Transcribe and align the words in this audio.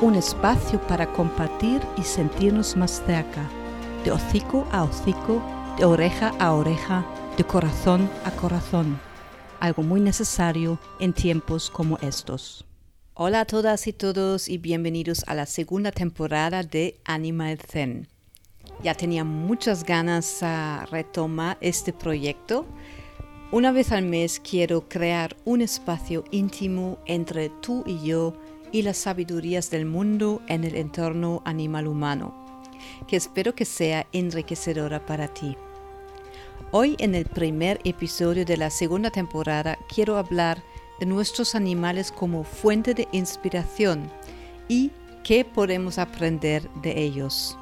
Un 0.00 0.14
espacio 0.14 0.80
para 0.86 1.12
compartir 1.12 1.82
y 1.98 2.02
sentirnos 2.02 2.74
más 2.74 3.02
cerca, 3.04 3.50
de 4.02 4.10
hocico 4.10 4.66
a 4.72 4.84
hocico, 4.84 5.42
de 5.76 5.84
oreja 5.84 6.32
a 6.38 6.54
oreja, 6.54 7.04
de 7.36 7.44
corazón 7.44 8.08
a 8.24 8.30
corazón, 8.30 8.98
algo 9.60 9.82
muy 9.82 10.00
necesario 10.00 10.78
en 11.00 11.12
tiempos 11.12 11.68
como 11.68 11.98
estos. 11.98 12.64
Hola 13.12 13.40
a 13.40 13.44
todas 13.44 13.86
y 13.86 13.92
todos 13.92 14.48
y 14.48 14.56
bienvenidos 14.56 15.22
a 15.26 15.34
la 15.34 15.44
segunda 15.44 15.92
temporada 15.92 16.62
de 16.62 16.98
Animal 17.04 17.58
Zen. 17.58 18.08
Ya 18.82 18.94
tenía 18.94 19.24
muchas 19.24 19.84
ganas 19.84 20.42
a 20.42 20.86
retomar 20.90 21.58
este 21.60 21.92
proyecto. 21.92 22.64
Una 23.52 23.70
vez 23.70 23.92
al 23.92 24.06
mes 24.06 24.40
quiero 24.40 24.88
crear 24.88 25.36
un 25.44 25.60
espacio 25.60 26.24
íntimo 26.30 26.96
entre 27.04 27.50
tú 27.50 27.84
y 27.86 28.02
yo 28.02 28.32
y 28.72 28.82
las 28.82 28.96
sabidurías 28.96 29.70
del 29.70 29.86
mundo 29.86 30.42
en 30.46 30.64
el 30.64 30.76
entorno 30.76 31.42
animal 31.44 31.86
humano, 31.86 32.34
que 33.06 33.16
espero 33.16 33.54
que 33.54 33.64
sea 33.64 34.06
enriquecedora 34.12 35.04
para 35.06 35.28
ti. 35.28 35.56
Hoy 36.72 36.96
en 36.98 37.14
el 37.14 37.26
primer 37.26 37.80
episodio 37.84 38.44
de 38.44 38.56
la 38.56 38.70
segunda 38.70 39.10
temporada 39.10 39.78
quiero 39.92 40.16
hablar 40.16 40.62
de 41.00 41.06
nuestros 41.06 41.54
animales 41.54 42.12
como 42.12 42.44
fuente 42.44 42.94
de 42.94 43.08
inspiración 43.12 44.10
y 44.68 44.92
qué 45.24 45.44
podemos 45.44 45.98
aprender 45.98 46.70
de 46.82 47.02
ellos. 47.02 47.58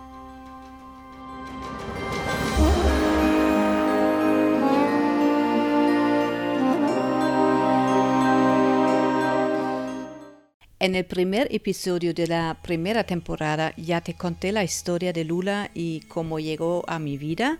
En 10.81 10.94
el 10.94 11.05
primer 11.05 11.49
episodio 11.50 12.15
de 12.15 12.28
la 12.28 12.56
primera 12.62 13.03
temporada 13.03 13.75
ya 13.77 14.00
te 14.00 14.15
conté 14.15 14.53
la 14.53 14.62
historia 14.62 15.12
de 15.12 15.25
Lula 15.25 15.72
y 15.75 16.03
cómo 16.03 16.39
llegó 16.39 16.84
a 16.87 17.00
mi 17.00 17.19
vida, 17.19 17.59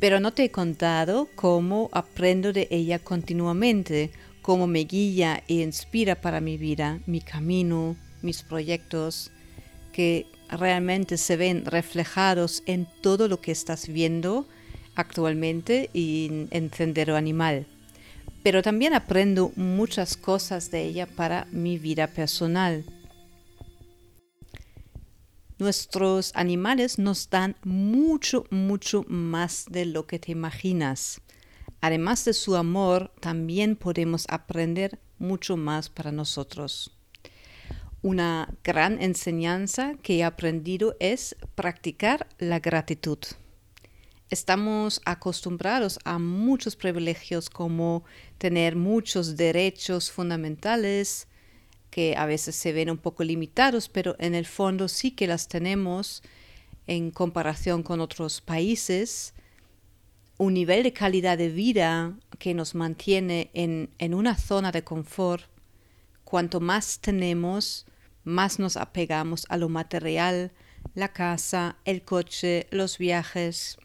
pero 0.00 0.18
no 0.18 0.32
te 0.32 0.44
he 0.44 0.50
contado 0.50 1.28
cómo 1.34 1.90
aprendo 1.92 2.54
de 2.54 2.66
ella 2.70 3.00
continuamente, 3.00 4.10
cómo 4.40 4.66
me 4.66 4.84
guía 4.84 5.44
e 5.46 5.56
inspira 5.56 6.22
para 6.22 6.40
mi 6.40 6.56
vida, 6.56 7.00
mi 7.04 7.20
camino, 7.20 7.96
mis 8.22 8.42
proyectos, 8.42 9.30
que 9.92 10.24
realmente 10.48 11.18
se 11.18 11.36
ven 11.36 11.66
reflejados 11.66 12.62
en 12.64 12.88
todo 13.02 13.28
lo 13.28 13.42
que 13.42 13.52
estás 13.52 13.88
viendo 13.88 14.48
actualmente 14.94 15.90
y 15.92 16.48
en 16.50 16.72
Sendero 16.72 17.14
Animal 17.14 17.66
pero 18.42 18.62
también 18.62 18.94
aprendo 18.94 19.52
muchas 19.56 20.16
cosas 20.16 20.70
de 20.70 20.84
ella 20.84 21.06
para 21.06 21.46
mi 21.50 21.78
vida 21.78 22.06
personal. 22.06 22.84
Nuestros 25.58 26.30
animales 26.36 26.98
nos 26.98 27.30
dan 27.30 27.56
mucho, 27.64 28.44
mucho 28.50 29.04
más 29.08 29.64
de 29.68 29.86
lo 29.86 30.06
que 30.06 30.20
te 30.20 30.30
imaginas. 30.30 31.20
Además 31.80 32.24
de 32.24 32.32
su 32.32 32.54
amor, 32.54 33.12
también 33.20 33.74
podemos 33.74 34.24
aprender 34.28 35.00
mucho 35.18 35.56
más 35.56 35.88
para 35.88 36.12
nosotros. 36.12 36.96
Una 38.02 38.54
gran 38.62 39.02
enseñanza 39.02 39.94
que 40.00 40.18
he 40.18 40.24
aprendido 40.24 40.94
es 41.00 41.36
practicar 41.56 42.28
la 42.38 42.60
gratitud 42.60 43.18
estamos 44.30 45.00
acostumbrados 45.04 45.98
a 46.04 46.18
muchos 46.18 46.76
privilegios 46.76 47.48
como 47.48 48.04
tener 48.38 48.76
muchos 48.76 49.36
derechos 49.36 50.10
fundamentales 50.10 51.28
que 51.90 52.14
a 52.16 52.26
veces 52.26 52.54
se 52.54 52.72
ven 52.72 52.90
un 52.90 52.98
poco 52.98 53.24
limitados, 53.24 53.88
pero 53.88 54.16
en 54.18 54.34
el 54.34 54.46
fondo 54.46 54.88
sí 54.88 55.12
que 55.12 55.26
las 55.26 55.48
tenemos 55.48 56.22
en 56.86 57.10
comparación 57.10 57.82
con 57.82 58.00
otros 58.00 58.40
países, 58.40 59.34
un 60.36 60.54
nivel 60.54 60.82
de 60.82 60.92
calidad 60.92 61.38
de 61.38 61.48
vida 61.48 62.14
que 62.38 62.54
nos 62.54 62.74
mantiene 62.74 63.50
en, 63.54 63.90
en 63.98 64.14
una 64.14 64.36
zona 64.36 64.70
de 64.70 64.84
confort. 64.84 65.44
Cuanto 66.24 66.60
más 66.60 67.00
tenemos, 67.00 67.86
más 68.24 68.58
nos 68.58 68.76
apegamos 68.76 69.46
a 69.48 69.56
lo 69.56 69.68
material, 69.68 70.52
la 70.94 71.12
casa, 71.12 71.76
el 71.84 72.02
coche, 72.02 72.66
los 72.70 72.98
viajes, 72.98 73.78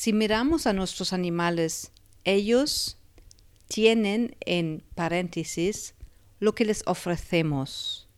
si 0.00 0.14
miramos 0.14 0.66
a 0.66 0.72
nuestros 0.72 1.12
animales, 1.12 1.92
ellos 2.24 2.96
tienen 3.68 4.34
en 4.40 4.82
paréntesis 4.94 5.94
lo 6.38 6.54
que 6.54 6.64
les 6.64 6.82
ofrecemos, 6.86 8.08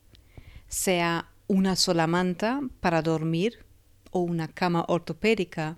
sea 0.69 1.33
una 1.49 1.75
sola 1.75 2.07
manta 2.07 2.61
para 2.79 3.03
dormir 3.03 3.65
o 4.13 4.21
una 4.21 4.47
cama 4.47 4.85
ortopédica, 4.87 5.77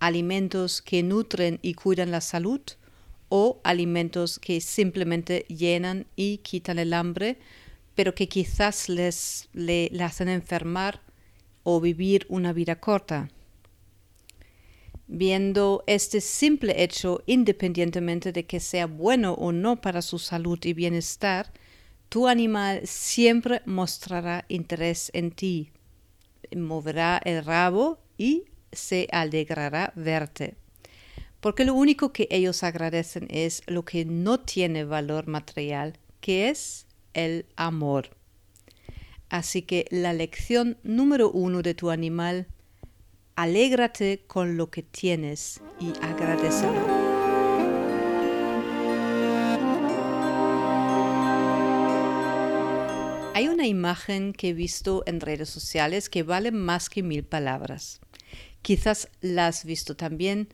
alimentos 0.00 0.82
que 0.82 1.04
nutren 1.04 1.60
y 1.62 1.74
cuidan 1.74 2.10
la 2.10 2.20
salud 2.20 2.62
o 3.28 3.60
alimentos 3.62 4.40
que 4.40 4.60
simplemente 4.60 5.46
llenan 5.48 6.08
y 6.16 6.38
quitan 6.38 6.80
el 6.80 6.92
hambre, 6.92 7.38
pero 7.94 8.16
que 8.16 8.28
quizás 8.28 8.88
les, 8.88 9.48
le, 9.52 9.92
hacen 10.02 10.28
enfermar 10.28 11.02
o 11.62 11.80
vivir 11.80 12.26
una 12.28 12.52
vida 12.52 12.80
corta 12.80 13.28
viendo 15.16 15.84
este 15.86 16.20
simple 16.20 16.82
hecho, 16.82 17.22
independientemente 17.26 18.32
de 18.32 18.46
que 18.46 18.60
sea 18.60 18.86
bueno 18.86 19.34
o 19.34 19.52
no 19.52 19.80
para 19.80 20.02
su 20.02 20.18
salud 20.18 20.58
y 20.64 20.72
bienestar, 20.72 21.52
tu 22.08 22.28
animal 22.28 22.80
siempre 22.84 23.62
mostrará 23.64 24.44
interés 24.48 25.10
en 25.14 25.30
ti, 25.30 25.70
moverá 26.54 27.20
el 27.24 27.44
rabo 27.44 27.98
y 28.18 28.44
se 28.72 29.08
alegrará 29.12 29.92
verte. 29.96 30.56
Porque 31.40 31.64
lo 31.64 31.74
único 31.74 32.12
que 32.12 32.26
ellos 32.30 32.62
agradecen 32.62 33.26
es 33.30 33.62
lo 33.66 33.84
que 33.84 34.04
no 34.04 34.40
tiene 34.40 34.84
valor 34.84 35.26
material, 35.26 35.98
que 36.20 36.48
es 36.48 36.86
el 37.12 37.46
amor. 37.56 38.10
Así 39.28 39.62
que 39.62 39.86
la 39.90 40.12
lección 40.12 40.78
número 40.82 41.30
uno 41.30 41.62
de 41.62 41.74
tu 41.74 41.90
animal 41.90 42.46
Alégrate 43.36 44.22
con 44.28 44.56
lo 44.56 44.70
que 44.70 44.84
tienes 44.84 45.60
y 45.80 45.92
agradecelo. 46.00 46.80
Hay 53.34 53.48
una 53.48 53.66
imagen 53.66 54.32
que 54.32 54.50
he 54.50 54.52
visto 54.52 55.02
en 55.06 55.20
redes 55.20 55.48
sociales 55.48 56.08
que 56.08 56.22
vale 56.22 56.52
más 56.52 56.88
que 56.88 57.02
mil 57.02 57.24
palabras. 57.24 58.00
Quizás 58.62 59.08
la 59.20 59.48
has 59.48 59.64
visto 59.64 59.96
también. 59.96 60.48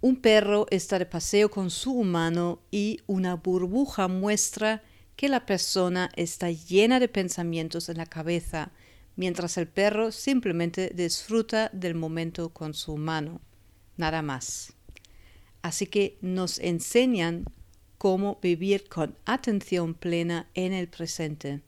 Un 0.00 0.16
perro 0.16 0.66
está 0.70 0.98
de 0.98 1.04
paseo 1.04 1.50
con 1.50 1.68
su 1.68 1.92
humano 1.92 2.62
y 2.70 3.00
una 3.06 3.34
burbuja 3.34 4.08
muestra 4.08 4.82
que 5.16 5.28
la 5.28 5.44
persona 5.44 6.10
está 6.16 6.50
llena 6.50 7.00
de 7.00 7.08
pensamientos 7.08 7.90
en 7.90 7.98
la 7.98 8.06
cabeza, 8.06 8.72
mientras 9.16 9.56
el 9.56 9.68
perro 9.68 10.12
simplemente 10.12 10.92
disfruta 10.94 11.70
del 11.72 11.94
momento 11.94 12.50
con 12.50 12.74
su 12.74 12.96
mano, 12.96 13.40
nada 13.96 14.22
más. 14.22 14.74
Así 15.62 15.86
que 15.86 16.18
nos 16.20 16.58
enseñan 16.58 17.44
cómo 17.98 18.38
vivir 18.42 18.88
con 18.88 19.16
atención 19.24 19.94
plena 19.94 20.48
en 20.54 20.72
el 20.72 20.88
presente. 20.88 21.62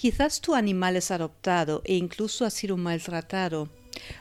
Quizás 0.00 0.40
tu 0.40 0.54
animal 0.54 0.96
es 0.96 1.10
adoptado 1.10 1.82
e 1.84 1.94
incluso 1.94 2.46
ha 2.46 2.50
sido 2.50 2.78
maltratado. 2.78 3.68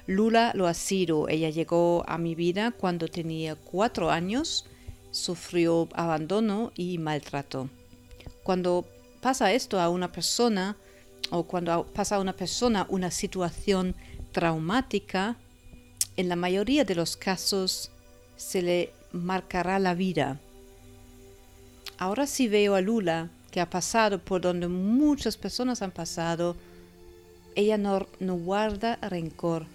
Lula 0.07 0.51
lo 0.53 0.67
ha 0.67 0.73
sido. 0.73 1.29
Ella 1.29 1.51
llegó 1.51 2.03
a 2.05 2.17
mi 2.17 2.35
vida 2.35 2.71
cuando 2.71 3.07
tenía 3.07 3.55
cuatro 3.55 4.11
años, 4.11 4.65
sufrió 5.11 5.87
abandono 5.93 6.73
y 6.75 6.97
maltrato. 6.97 7.69
Cuando 8.43 8.89
pasa 9.21 9.53
esto 9.53 9.79
a 9.79 9.87
una 9.87 10.11
persona 10.11 10.75
o 11.29 11.43
cuando 11.43 11.85
pasa 11.85 12.17
a 12.17 12.19
una 12.19 12.33
persona 12.33 12.85
una 12.89 13.09
situación 13.09 13.95
traumática, 14.33 15.37
en 16.17 16.27
la 16.27 16.35
mayoría 16.35 16.83
de 16.83 16.95
los 16.95 17.15
casos 17.15 17.89
se 18.35 18.61
le 18.61 18.93
marcará 19.13 19.79
la 19.79 19.93
vida. 19.93 20.41
Ahora 21.97 22.27
sí 22.27 22.49
veo 22.49 22.75
a 22.75 22.81
Lula 22.81 23.29
que 23.49 23.61
ha 23.61 23.69
pasado 23.69 24.19
por 24.19 24.41
donde 24.41 24.67
muchas 24.67 25.37
personas 25.37 25.81
han 25.81 25.91
pasado, 25.91 26.55
ella 27.55 27.77
no, 27.77 28.07
guarda 28.19 28.97
rencor, 29.01 29.65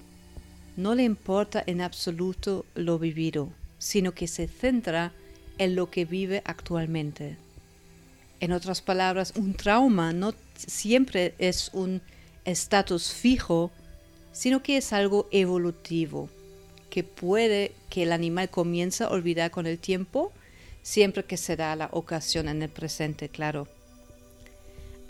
no 0.77 0.95
le 0.95 1.05
importa 1.05 1.63
en 1.67 1.81
absoluto 1.81 2.65
lo 2.75 2.99
vivido, 2.99 3.51
sino 3.79 4.13
que 4.13 4.29
se 4.29 4.49
centra 4.49 5.13
en 5.59 5.75
lo 5.75 5.91
que 5.91 6.05
vive 6.05 6.43
actualmente. 6.45 7.37
En 8.41 8.53
otras 8.53 8.83
palabras, 8.83 9.33
un 9.37 9.55
trauma 9.55 10.13
no 10.13 10.35
siempre 10.57 11.35
es 11.39 11.71
un 11.73 12.01
estatus 12.45 13.13
fijo, 13.13 13.71
sino 14.33 14.63
que 14.63 14.77
es 14.77 14.93
algo 14.93 15.29
evolutivo, 15.31 16.29
que 16.91 17.05
puede 17.05 17.73
que 17.89 18.03
el 18.03 18.13
animal 18.13 18.51
comience 18.51 19.05
a 19.05 19.09
olvidar 19.09 19.51
con 19.51 19.67
el 19.67 19.79
tiempo, 19.79 20.33
siempre 20.85 21.25
que 21.25 21.37
se 21.37 21.57
da 21.57 21.75
la 21.75 21.89
ocasión 21.91 22.47
en 22.49 22.63
el 22.63 22.69
presente, 22.69 23.29
claro. 23.29 23.67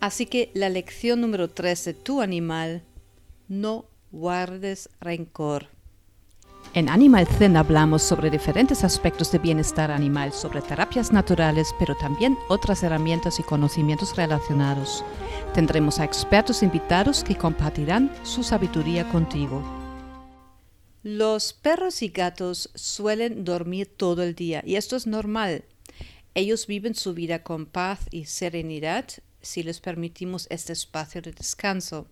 Así 0.01 0.25
que 0.25 0.51
la 0.55 0.71
lección 0.71 1.21
número 1.21 1.51
3 1.51 1.85
de 1.85 1.95
tu 1.95 2.23
animal, 2.23 2.83
no 3.49 3.85
guardes 4.11 4.89
rencor. 5.01 5.69
En 6.73 6.89
Animal 6.89 7.27
Zen 7.27 7.57
hablamos 7.57 8.03
sobre 8.03 8.31
diferentes 8.31 8.85
aspectos 8.85 9.31
de 9.33 9.39
bienestar 9.39 9.91
animal, 9.91 10.33
sobre 10.33 10.63
terapias 10.63 11.13
naturales, 11.13 11.75
pero 11.79 11.95
también 11.97 12.39
otras 12.49 12.83
herramientas 12.83 13.39
y 13.39 13.43
conocimientos 13.43 14.17
relacionados. 14.17 15.05
Tendremos 15.55 15.99
a 15.99 16.05
expertos 16.05 16.63
invitados 16.63 17.23
que 17.23 17.37
compartirán 17.37 18.13
su 18.23 18.43
sabiduría 18.43 19.09
contigo. 19.09 19.84
Los 21.05 21.53
perros 21.53 22.01
y 22.01 22.09
gatos 22.09 22.71
suelen 22.75 23.45
dormir 23.45 23.93
todo 23.95 24.23
el 24.23 24.35
día 24.35 24.63
y 24.65 24.77
esto 24.77 24.97
es 24.97 25.07
normal. 25.07 25.65
Ellos 26.33 26.67
viven 26.67 26.95
su 26.95 27.13
vida 27.13 27.43
con 27.43 27.67
paz 27.67 28.07
y 28.11 28.25
serenidad 28.25 29.05
si 29.43 29.63
les 29.63 29.81
permitimos 29.81 30.47
este 30.49 30.73
espacio 30.73 31.21
de 31.21 31.33
descanso, 31.33 32.09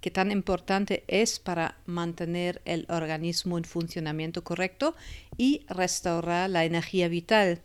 que 0.00 0.10
tan 0.10 0.32
importante 0.32 1.04
es 1.06 1.38
para 1.38 1.78
mantener 1.86 2.60
el 2.64 2.84
organismo 2.88 3.58
en 3.58 3.64
funcionamiento 3.64 4.42
correcto 4.42 4.96
y 5.38 5.64
restaurar 5.68 6.50
la 6.50 6.64
energía 6.64 7.06
vital. 7.06 7.62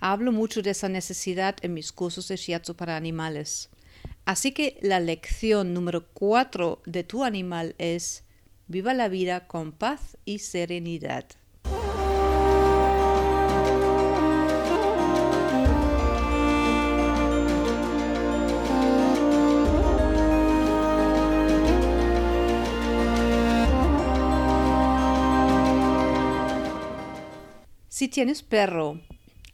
Hablo 0.00 0.32
mucho 0.32 0.60
de 0.60 0.72
esa 0.72 0.90
necesidad 0.90 1.56
en 1.62 1.72
mis 1.72 1.92
cursos 1.92 2.28
de 2.28 2.36
shiatsu 2.36 2.76
para 2.76 2.94
animales. 2.94 3.70
Así 4.26 4.52
que 4.52 4.76
la 4.82 5.00
lección 5.00 5.72
número 5.72 6.08
cuatro 6.12 6.82
de 6.84 7.04
tu 7.04 7.24
animal 7.24 7.74
es 7.78 8.24
Viva 8.72 8.94
la 8.94 9.08
vida 9.08 9.48
con 9.48 9.72
paz 9.72 10.16
y 10.24 10.38
serenidad. 10.38 11.24
Si 27.88 28.06
tienes 28.06 28.44
perro, 28.44 29.00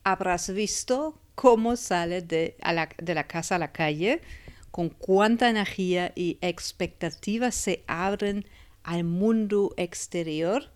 habrás 0.04 0.52
visto 0.52 1.18
cómo 1.34 1.76
sale 1.76 2.20
de, 2.20 2.58
de, 2.98 3.14
la 3.14 3.26
casa 3.26 3.54
a 3.54 3.58
la 3.58 3.72
calle, 3.72 4.20
con 4.70 4.90
cuánta 4.90 5.48
energía 5.48 6.12
y 6.14 6.36
expectativas 6.42 7.54
se 7.54 7.82
abren 7.86 8.44
al 8.86 9.02
mundo 9.02 9.74
exterior, 9.76 10.70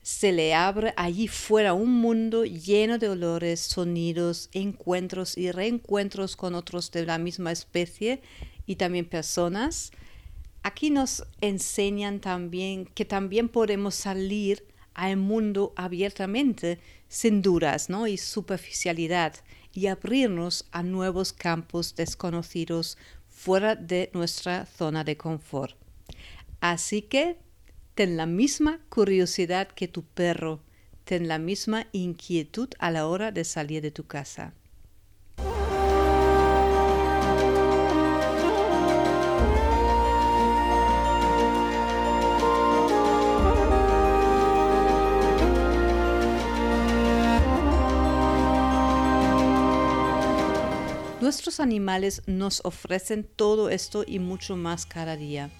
se 0.00 0.30
le 0.30 0.54
abre 0.54 0.94
allí 0.96 1.26
fuera 1.26 1.74
un 1.74 1.92
mundo 1.92 2.44
lleno 2.44 2.98
de 2.98 3.08
olores, 3.08 3.58
sonidos, 3.58 4.48
encuentros 4.52 5.36
y 5.36 5.50
reencuentros 5.50 6.36
con 6.36 6.54
otros 6.54 6.92
de 6.92 7.04
la 7.04 7.18
misma 7.18 7.50
especie 7.50 8.22
y 8.64 8.76
también 8.76 9.06
personas. 9.06 9.90
Aquí 10.62 10.90
nos 10.90 11.24
enseñan 11.40 12.20
también 12.20 12.86
que 12.86 13.04
también 13.04 13.48
podemos 13.48 13.96
salir 13.96 14.64
al 14.94 15.16
mundo 15.16 15.72
abiertamente, 15.74 16.78
sin 17.08 17.42
dudas 17.42 17.90
¿no? 17.90 18.06
y 18.06 18.18
superficialidad, 18.18 19.34
y 19.72 19.88
abrirnos 19.88 20.66
a 20.70 20.84
nuevos 20.84 21.32
campos 21.32 21.96
desconocidos 21.96 22.96
fuera 23.28 23.74
de 23.74 24.10
nuestra 24.14 24.64
zona 24.64 25.02
de 25.02 25.16
confort. 25.16 25.85
Así 26.60 27.02
que 27.02 27.38
ten 27.94 28.16
la 28.16 28.26
misma 28.26 28.80
curiosidad 28.88 29.68
que 29.68 29.88
tu 29.88 30.04
perro, 30.04 30.60
ten 31.04 31.28
la 31.28 31.38
misma 31.38 31.86
inquietud 31.92 32.68
a 32.78 32.90
la 32.90 33.06
hora 33.06 33.32
de 33.32 33.44
salir 33.44 33.82
de 33.82 33.90
tu 33.90 34.06
casa. 34.06 34.54
Nuestros 51.20 51.58
animales 51.60 52.22
nos 52.26 52.60
ofrecen 52.64 53.24
todo 53.24 53.68
esto 53.68 54.04
y 54.06 54.20
mucho 54.20 54.56
más 54.56 54.86
cada 54.86 55.16
día 55.16 55.50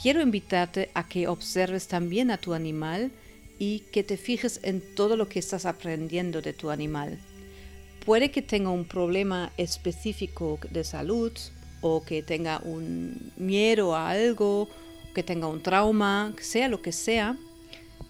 quiero 0.00 0.20
invitarte 0.20 0.90
a 0.94 1.08
que 1.08 1.28
observes 1.28 1.88
también 1.88 2.30
a 2.30 2.38
tu 2.38 2.54
animal 2.54 3.10
y 3.58 3.80
que 3.92 4.02
te 4.02 4.16
fijes 4.16 4.60
en 4.62 4.82
todo 4.94 5.16
lo 5.16 5.28
que 5.28 5.38
estás 5.38 5.66
aprendiendo 5.66 6.42
de 6.42 6.52
tu 6.52 6.70
animal. 6.70 7.18
Puede 8.04 8.30
que 8.30 8.42
tenga 8.42 8.70
un 8.70 8.84
problema 8.84 9.52
específico 9.56 10.60
de 10.70 10.84
salud 10.84 11.32
o 11.80 12.04
que 12.04 12.22
tenga 12.22 12.60
un 12.64 13.32
miedo 13.36 13.96
a 13.96 14.10
algo, 14.10 14.68
que 15.14 15.22
tenga 15.22 15.48
un 15.48 15.62
trauma, 15.62 16.34
sea 16.40 16.68
lo 16.68 16.82
que 16.82 16.92
sea. 16.92 17.36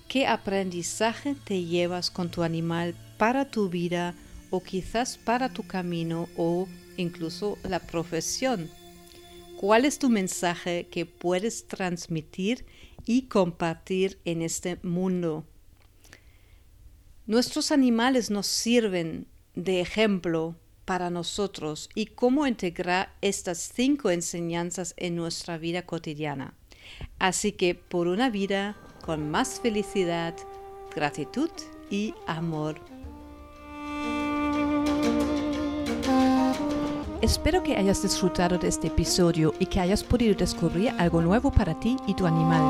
¿Qué 0.08 0.26
aprendizaje 0.26 1.34
te 1.44 1.64
llevas 1.64 2.10
con 2.10 2.30
tu 2.30 2.42
animal 2.42 2.94
para 3.16 3.50
tu 3.50 3.68
vida 3.68 4.14
o 4.50 4.62
quizás 4.62 5.16
para 5.16 5.48
tu 5.48 5.66
camino 5.66 6.28
o 6.36 6.68
incluso 6.96 7.58
la 7.68 7.80
profesión? 7.80 8.70
¿Cuál 9.56 9.86
es 9.86 9.98
tu 9.98 10.10
mensaje 10.10 10.86
que 10.90 11.06
puedes 11.06 11.66
transmitir 11.66 12.66
y 13.06 13.22
compartir 13.22 14.20
en 14.26 14.42
este 14.42 14.78
mundo? 14.82 15.46
Nuestros 17.26 17.72
animales 17.72 18.30
nos 18.30 18.46
sirven 18.46 19.26
de 19.54 19.80
ejemplo 19.80 20.56
para 20.84 21.08
nosotros 21.08 21.88
y 21.94 22.06
cómo 22.06 22.46
integrar 22.46 23.14
estas 23.22 23.72
cinco 23.74 24.10
enseñanzas 24.10 24.92
en 24.98 25.16
nuestra 25.16 25.56
vida 25.56 25.86
cotidiana. 25.86 26.54
Así 27.18 27.52
que 27.52 27.74
por 27.74 28.08
una 28.08 28.28
vida 28.28 28.76
con 29.04 29.30
más 29.30 29.60
felicidad, 29.60 30.36
gratitud 30.94 31.50
y 31.90 32.14
amor. 32.26 32.95
Espero 37.26 37.64
que 37.64 37.76
hayas 37.76 38.02
disfrutado 38.02 38.56
de 38.56 38.68
este 38.68 38.86
episodio 38.86 39.52
y 39.58 39.66
que 39.66 39.80
hayas 39.80 40.04
podido 40.04 40.32
descubrir 40.36 40.94
algo 40.96 41.20
nuevo 41.20 41.50
para 41.50 41.74
ti 41.74 41.96
y 42.06 42.14
tu 42.14 42.24
animal. 42.24 42.62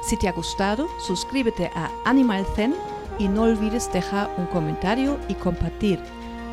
Si 0.00 0.16
te 0.16 0.26
ha 0.26 0.32
gustado, 0.32 0.88
suscríbete 1.06 1.70
a 1.74 1.90
Animal 2.06 2.46
Zen 2.56 2.74
y 3.18 3.28
no 3.28 3.42
olvides 3.42 3.92
dejar 3.92 4.34
un 4.38 4.46
comentario 4.46 5.18
y 5.28 5.34
compartir. 5.34 6.00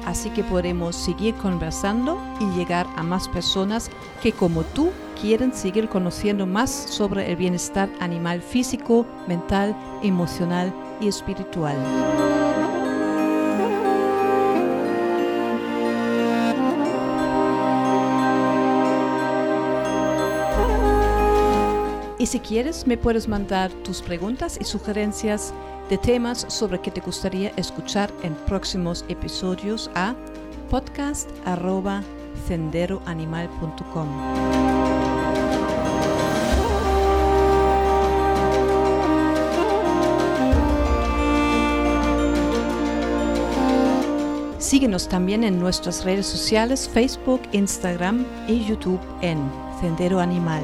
Así 0.05 0.29
que 0.31 0.43
podremos 0.43 0.97
seguir 0.97 1.35
conversando 1.35 2.19
y 2.41 2.47
llegar 2.57 2.85
a 2.97 3.03
más 3.03 3.29
personas 3.29 3.89
que 4.21 4.33
como 4.33 4.63
tú 4.63 4.91
quieren 5.19 5.53
seguir 5.53 5.89
conociendo 5.89 6.45
más 6.45 6.69
sobre 6.69 7.29
el 7.31 7.35
bienestar 7.35 7.89
animal 7.99 8.41
físico, 8.41 9.05
mental, 9.27 9.75
emocional 10.03 10.73
y 11.01 11.07
espiritual. 11.07 11.75
Y 22.17 22.27
si 22.27 22.39
quieres, 22.39 22.87
me 22.87 22.97
puedes 22.97 23.27
mandar 23.27 23.71
tus 23.83 24.01
preguntas 24.01 24.57
y 24.59 24.63
sugerencias 24.63 25.53
de 25.89 25.99
temas 25.99 26.45
sobre 26.49 26.81
que 26.81 26.89
te 26.89 27.01
gustaría 27.01 27.49
escuchar 27.55 28.11
en 28.23 28.33
próximos 28.33 29.05
episodios 29.09 29.91
a 29.93 30.15
podcast.senderoanimal.com. 32.35 34.07
Síguenos 44.59 45.07
también 45.07 45.43
en 45.43 45.59
nuestras 45.59 46.03
redes 46.03 46.25
sociales 46.25 46.89
Facebook, 46.91 47.41
Instagram 47.51 48.25
y 48.47 48.65
YouTube 48.65 48.99
en 49.21 49.49
Sendero 49.79 50.19
Animal. 50.19 50.63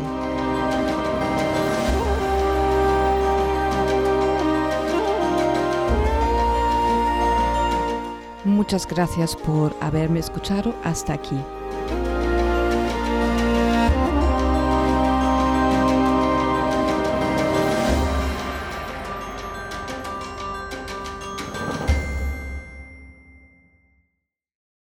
Muchas 8.43 8.87
gracias 8.87 9.35
por 9.35 9.75
haberme 9.81 10.19
escuchado 10.19 10.73
hasta 10.83 11.13
aquí. 11.13 11.37